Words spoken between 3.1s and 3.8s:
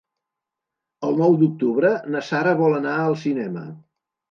cinema.